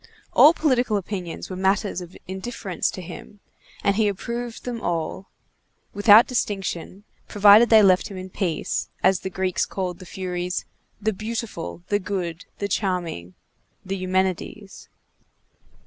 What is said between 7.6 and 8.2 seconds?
they left him